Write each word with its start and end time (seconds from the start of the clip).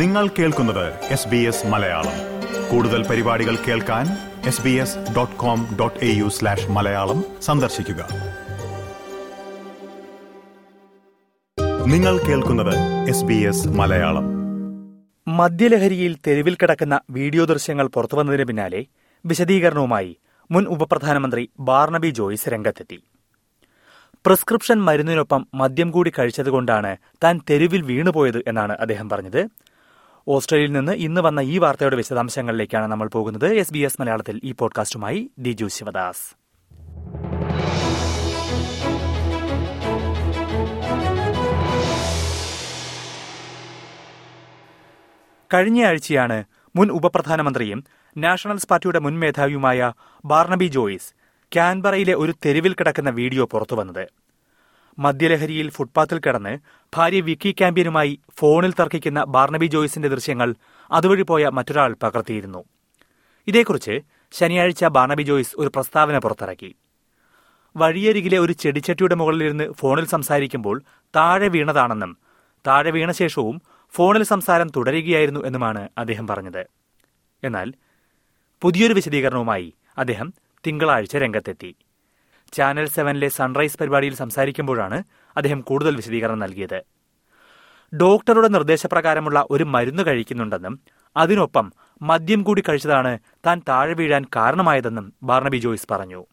നിങ്ങൾ 0.00 0.28
കേൾക്കുന്നത് 0.28 0.86
S 1.14 1.28
B 1.28 1.38
S 1.48 1.66
Malayalam. 1.66 2.14
കൂടുതൽ 2.70 3.00
പരിപാടികൾ 3.08 3.56
കേൾക്കാൻ 3.56 4.06
S 4.46 4.62
B 4.62 4.70
S 4.70 4.98
dot 5.16 5.36
com 5.36 5.76
dot 5.80 5.98
A 6.04 6.10
U 6.16 6.28
slash 6.28 6.70
Malayalam 6.70 7.24
സന്ദർശിക്കുക. 7.42 8.00
നിങ്ങൾ 11.92 12.18
കേൾക്കുന്നത് 12.18 12.74
എസ് 13.08 13.24
ബി 13.24 13.34
എസ് 13.34 13.68
മലയാളം. 13.68 14.26
മദ്യലഹരിയിൽ 15.28 16.16
തെരുവിൽ 16.26 16.54
കിടക്കുന്ന 16.54 17.00
വീഡിയോ 17.10 17.44
ദൃശ്യങ്ങൾ 17.44 17.86
പുറത്തുവന്നതിന് 17.86 18.44
പിന്നാലെ 18.44 18.84
വിശദീകരണവുമായി 19.24 20.18
മുൻ 20.50 20.66
ഉപപ്രധാനമന്ത്രി 20.66 21.50
ബാർണബി 21.60 22.10
ജോയ്സ് 22.10 22.48
രംഗത്തെത്തി. 22.48 22.98
പ്രിസ്ക്രിപ്ഷൻ 24.26 24.78
മരുന്നിനൊപ്പം 24.80 25.48
മദ്യം 25.54 25.90
കൂടി 25.90 26.12
കഴിച്ചതുകൊണ്ടാണ് 26.18 26.96
താൻ 27.24 27.40
തെരുവിൽ 27.50 27.82
വീണുപോയത് 27.82 28.42
എന്നാണ് 28.46 28.72
അദ്ദേഹം 28.72 29.08
പറഞ്ഞത്. 29.08 29.42
ഓസ്ട്രേലിയയിൽ 30.28 30.72
നിന്ന് 30.72 30.92
ഇന്ന് 30.92 31.20
വന്ന 31.20 31.40
ഈ 31.40 31.58
വാർത്തയുടെ 31.58 31.96
വിശദാംശങ്ങളിലേക്കാണ് 31.96 32.92
നമ്മൾ 32.92 33.08
പോകുന്നത്. 33.08 33.54
എസ് 33.54 33.72
ബി 33.72 33.78
എസ് 33.78 34.00
മലയാളത്തിൽ 34.00 34.40
ഈ 34.44 34.52
പോഡ്കാസ്റ്റുമായി 34.52 35.30
ദിജു 35.38 35.66
ശിവദാസ്. 35.66 36.36
കഴിഞ്ഞയാഴ്ചയാണ് 45.54 46.44
മുൻ 46.76 46.90
ഉപപ്രധാനമന്ത്രിയും 46.90 47.84
നാഷണൽസ് 48.16 48.68
പാർട്ടിയുടെ 48.68 48.98
മുൻ 48.98 49.18
മേധാവിയുമായ 49.18 49.92
ബാർണബി 50.24 50.64
ജോയിസ് 50.64 51.14
കാൻബറയിലെ 51.56 52.14
ഒരു 52.14 52.34
തെരുവിൽ 52.46 52.74
കിടക്കുന്ന 52.74 53.10
വീഡിയോ 53.10 53.44
പുറത്തുവന്നത്. 53.44 54.08
മദ്യലഹരിയിൽ 54.98 55.70
ഫുട്പാത്തിൽ 55.70 56.18
കിടന്ന് 56.18 56.58
ഭാര്യ 56.94 57.20
വിക്കി 57.20 57.50
ക്യാമ്പ്യനുമായി 57.52 58.20
ഫോണിൽ 58.38 58.72
തർക്കിക്കുന്ന 58.72 59.24
ബാർണബി 59.24 59.66
ജോയിസിന്റെ 59.66 60.08
ദൃശ്യങ്ങൾ 60.08 60.54
അതുവഴി 60.90 61.22
പോയ 61.22 61.48
മറ്റൊരാൾ 61.48 61.96
പകർത്തിയിരുന്നു. 62.02 62.64
ഇതേക്കുറിച്ച് 63.46 64.00
ശനിയാഴ്ച 64.32 64.84
ബാർണബി 64.84 65.22
ജോയിസ് 65.22 65.54
ഒരു 65.58 65.68
പ്രസ്താവന 65.68 66.18
പുറത്തിറക്കി. 66.18 66.74
വഴിയരികിലെ 67.76 68.38
ഒരു 68.38 68.52
ചെടിച്ചട്ടിയുടെ 68.52 69.14
മുകളിലിരുന്ന് 69.14 69.72
ഫോണിൽ 69.72 70.06
സംസാരിക്കുമ്പോൾ 70.06 70.82
താഴെ 71.16 71.48
വീണതാണെന്നും 71.48 72.18
താഴെ 72.66 72.90
വീണ 72.90 73.10
ശേഷവും 73.10 73.62
ഫോണിൽ 73.94 74.22
സംസാരം 74.22 74.68
തുടരുകയായിരുന്നു 74.76 75.40
എന്നുമാണ് 75.46 75.88
അദ്ദേഹം 75.98 76.26
പറഞ്ഞത്. 76.26 76.62
എന്നാൽ 77.44 77.72
പുതിയൊരു 78.62 78.92
വിശദീകരണവുമായി 78.92 79.74
അദ്ദേഹം 79.98 80.34
തിങ്കളാഴ്ച 80.66 81.16
രംഗത്തെത്തി. 81.16 81.76
ചാനൽ 82.54 82.86
സെവനിലെ 82.88 83.28
സൺറൈസ് 83.28 83.78
പരിപാടിയിൽ 83.78 84.14
സംസാരിക്കുമ്പോഴാണ് 84.14 85.02
അദ്ദേഹം 85.36 85.60
കൂടുതൽ 85.60 85.96
വിശദീകരണം 85.96 86.38
നൽകിയത്. 86.38 86.82
ഡോക്ടറുടെ 87.92 88.48
നിർദ്ദേശപ്രകാരമുള്ള 88.48 89.46
ഒരു 89.50 89.64
മരുന്ന് 89.64 90.02
കഴിക്കുന്നുണ്ടെന്നും 90.06 90.80
അതിനൊപ്പം 91.16 91.72
മദ്യം 92.02 92.42
കൂടി 92.42 92.62
കഴിച്ചതാണ് 92.68 93.18
താൻ 93.46 93.62
താഴെ 93.68 93.94
വീഴാൻ 93.94 94.24
കാരണമായതെന്നും 94.36 95.12
ബാർണബി 95.22 95.56
ജോയ്സ് 95.56 95.86
പറഞ്ഞു. 95.90 96.26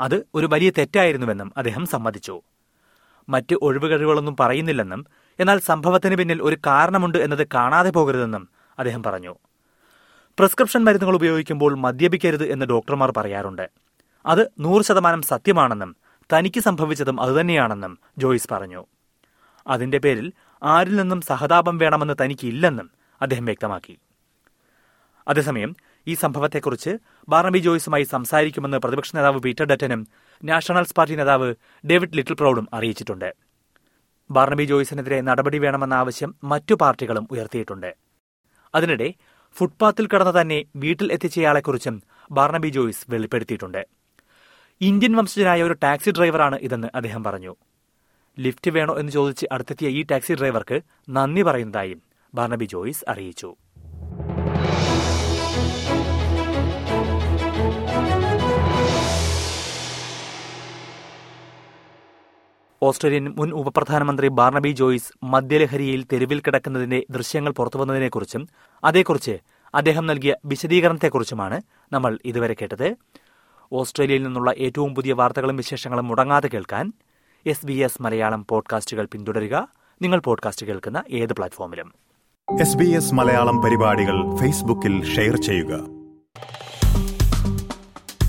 അത് 0.00 0.26
ഒരു 0.34 0.46
വലിയ 0.46 0.70
തെറ്റായിരുന്നുവെന്നും 0.78 1.52
അദ്ദേഹം 1.56 1.86
സമ്മതിച്ചു. 1.86 2.42
മറ്റ് 3.28 3.56
ഒഴിവുകഴിവുകളൊന്നും 3.62 4.36
പറയുന്നില്ലെന്നും 4.40 5.06
എന്നാൽ 5.40 5.58
സംഭവത്തിന് 5.60 6.16
പിന്നിൽ 6.16 6.42
ഒരു 6.42 6.56
കാരണമുണ്ട് 6.66 7.18
എന്നത് 7.18 7.46
കാണാതെ 7.54 7.90
പോകരുതെന്നും 7.90 8.48
അദ്ദേഹം 8.78 9.02
പറഞ്ഞു. 9.02 9.34
പ്രിസ്ക്രിപ്ഷൻ 10.38 10.84
മരുന്നുകൾ 10.84 11.14
ഉപയോഗിക്കുമ്പോൾ 11.14 11.74
മദ്യപിക്കരുത് 11.78 12.44
എന്ന് 12.52 12.66
ഡോക്ടർമാർ 12.66 13.12
പറയാറുണ്ട്. 13.16 13.70
അത് 14.26 14.52
നൂറ് 14.60 14.82
ശതമാനം 14.82 15.22
സത്യമാണെന്നും 15.22 15.96
തനിക്ക് 16.32 16.60
സംഭവിച്ചതും 16.60 17.20
അതുതന്നെയാണെന്നും 17.20 17.98
ജോയിസ് 18.18 18.48
പറഞ്ഞു. 18.50 18.86
അതിന്റെ 19.66 19.98
പേരിൽ 19.98 20.32
ആരിൽ 20.62 20.96
നിന്നും 20.96 21.20
സഹതാപം 21.20 21.78
വേണമെന്ന് 21.78 22.14
തനിക്കില്ലെന്നും 22.20 22.90
അദ്ദേഹം 23.22 23.44
വ്യക്തമാക്കി. 23.44 23.98
അതേസമയം 25.28 25.76
ഈ 26.06 26.14
സംഭവത്തെക്കുറിച്ച് 26.14 26.98
ബാർണബി 27.28 27.58
ജോയിസുമായി 27.58 28.02
സംസാരിക്കുമെന്ന് 28.02 28.76
പ്രതിപക്ഷ 28.76 29.14
നേതാവ് 29.14 29.40
പീറ്റർ 29.40 29.64
ഡറ്റനും 29.64 30.06
നാഷണൽസ് 30.44 30.94
പാർട്ടി 30.94 31.14
നേതാവ് 31.14 31.54
ഡേവിഡ് 31.86 32.16
ലിറ്റിൽ 32.16 32.34
പ്രൌഡും 32.34 32.68
അറിയിച്ചിട്ടുണ്ട്. 32.74 33.34
ബാർണബി 34.30 34.62
ജോയിസിനെതിരെ 34.62 35.20
നടപടി 35.20 35.58
വേണമെന്ന 35.58 35.94
ആവശ്യം 35.94 36.34
മറ്റു 36.44 36.74
പാർട്ടികളും 36.74 37.28
ഉയർത്തിയിട്ടുണ്ട്. 37.30 37.96
അതിനിടെ 38.74 39.14
ഫുട്പാത്തിൽ 39.56 40.06
കിടന്ന് 40.06 40.40
തന്നെ 40.40 40.64
വീട്ടിൽ 40.76 41.12
എത്തിച്ചയാളെക്കുറിച്ചും 41.12 42.02
ബാർണബി 42.30 42.68
ജോയിസ് 42.68 43.06
വെളിപ്പെടുത്തിയിട്ടുണ്ട്. 43.08 44.01
ഇന്ത്യൻ 44.80 45.12
വംശജനായ 45.16 45.62
ഒരു 45.62 45.74
ടാക്സി 45.82 46.10
ഡ്രൈവറാണ് 46.16 46.56
ഇതെന്ന് 46.66 46.88
അദ്ദേഹം 46.98 47.22
പറഞ്ഞു. 47.26 47.52
ലിഫ്റ്റ് 48.38 48.70
വേണോ 48.76 48.94
എന്ന് 49.00 49.12
ചോദിച്ച് 49.16 49.46
അടുത്തെത്തിയ 49.54 49.88
ഈ 49.98 50.00
ടാക്സി 50.10 50.34
ഡ്രൈവർക്ക് 50.40 50.78
നന്ദി 51.16 51.42
പറയുന്നതായും 51.48 52.00
ബാർണബി 52.34 52.66
ജോയിസ് 52.72 53.04
അറിയിച്ചു. 53.12 53.50
ഓസ്ട്രേലിയൻ 62.82 63.26
മുൻ 63.38 63.50
ഉപപ്രധാനമന്ത്രി 63.60 64.28
ബാർണബി 64.38 64.70
ജോയിസ് 64.78 65.12
മദ്യലഹരിയിൽ 65.32 66.00
തെരുവിൽ 66.12 66.40
കിടക്കുന്നതിന്റെ 66.46 66.98
ദൃശ്യങ്ങൾ 67.16 67.52
പുറത്തുവന്നതിനെക്കുറിച്ചും 67.58 68.44
അതേക്കുറിച്ച് 68.82 69.34
അദ്ദേഹം 69.74 70.04
നൽകിയ 70.06 70.32
വിശദീകരണത്തെക്കുറിച്ചുമാണ് 70.50 71.58
നമ്മൾ 71.94 72.12
ഇതുവരെ 72.30 72.54
കേട്ടത്. 72.60 72.88
ഓസ്ട്രേലിയയിൽ 73.72 74.22
നിന്നുള്ള 74.22 74.52
ഏറ്റവും 74.52 74.94
പുതിയ 74.94 75.12
വാർത്തകളും 75.12 75.56
വിശേഷങ്ങളും 75.56 76.08
മുടങ്ങാതെ 76.08 76.48
കേൾക്കാൻ 76.48 76.92
എസ് 77.46 77.66
ബി 77.66 77.72
എസ് 77.72 78.02
മലയാളം 78.02 78.46
പോഡ്കാസ്റ്റുകൾ 78.48 79.08
പിന്തുടരുക. 79.12 79.68
നിങ്ങൾ 80.02 80.20
പോഡ്കാസ്റ്റ് 80.20 80.66
കേൾക്കുന്ന 80.66 81.04
ഏത് 81.10 81.32
പ്ലാറ്റ്ഫോമിലും. 81.32 81.94
എസ് 82.60 82.76
ബി 82.76 82.84
എസ് 82.84 83.14
മലയാളം 83.14 83.62
പരിപാടികൾ 83.62 84.36
ഫേസ്ബുക്കിൽ 84.36 85.14
ഷെയർ 85.14 85.36
ചെയ്യുക. 85.36 85.80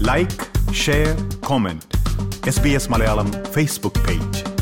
Like 0.07 0.73
share 0.73 1.39
comment 1.45 1.97
S 2.47 2.61
B 2.61 2.69
S 2.69 2.91
Malayalam 2.91 3.31
Facebook 3.31 4.07
page 4.07 4.52